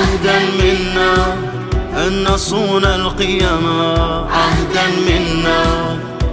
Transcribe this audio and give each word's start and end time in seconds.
عهدا 0.00 0.38
منا 0.62 1.12
أن 2.06 2.24
نصون 2.24 2.84
القيم. 2.84 3.66
عهدا 4.32 4.86
منا 5.08 5.62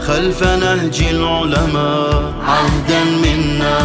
خلف 0.07 0.43
نهج 0.43 1.03
العلماء. 1.09 2.33
عهدا 2.47 3.03
منا 3.03 3.79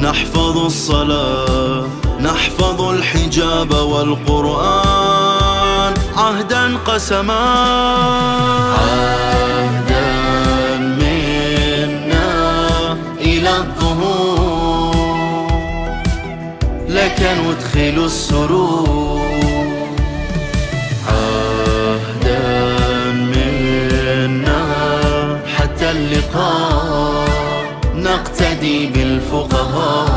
نحفظ 0.00 0.58
الصلاة 0.58 1.84
نحفظ 2.20 2.82
الحجاب 2.82 3.74
والقرآن. 3.74 5.20
عهدا 6.16 6.76
قسما. 6.86 7.40
عهدا 8.78 10.06
منا 10.78 12.28
إلى 13.20 13.56
الظهور. 13.56 14.29
لك 16.90 17.20
ندخل 17.46 18.04
السرور. 18.04 19.20
عهدا 21.08 22.38
منا 23.12 24.62
حتى 25.56 25.90
اللقاء 25.90 27.28
نقتدي 27.94 28.86
بالفقهاء. 28.86 30.10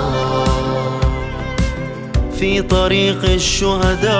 في 2.39 2.61
طريق 2.61 3.23
الشهداء 3.23 4.13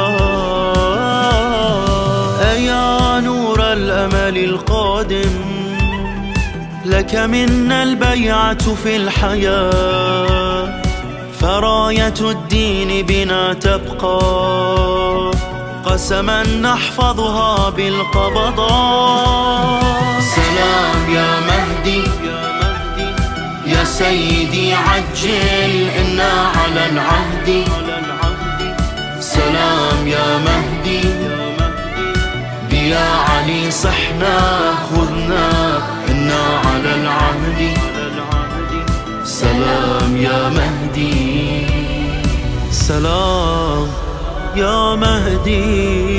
يا 2.59 3.19
نور 3.19 3.73
الأمل 3.73 4.37
القادم؟ 4.37 5.33
لك 6.85 7.15
منا 7.15 7.83
البيعة 7.83 8.75
في 8.75 8.97
الحياة. 8.97 10.32
فراية 11.93 12.21
الدين 12.31 13.05
بنا 13.05 13.53
تبقى. 13.53 15.31
قسما 15.85 16.43
نحفظها 16.43 17.69
بالقبضاء 17.69 18.63
سلام 20.35 21.13
يا 21.15 21.39
مهدي. 21.39 22.03
يا 23.65 23.83
سيدي 23.83 24.73
عجل 24.73 25.89
إنا 26.01 26.31
على 26.55 26.85
العهد. 26.91 27.63
سلام 29.19 30.07
يا 30.07 30.37
مهدي. 30.47 31.03
بيا 32.69 33.09
علي 33.29 33.71
صحنا 33.71 34.37
خذنا 34.89 35.49
إنا 36.09 36.43
على 36.65 36.91
العهد. 36.95 37.61
سلام 39.23 40.17
يا 40.17 40.49
مهدي. 40.49 41.22
سلام 42.93 43.89
یا 44.55 44.95
مهدی. 44.95 46.12